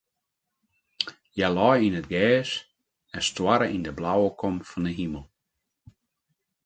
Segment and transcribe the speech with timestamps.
[1.33, 2.51] Hja lei yn it gjers
[3.15, 5.25] en stoarre yn de blauwe kom fan de himel.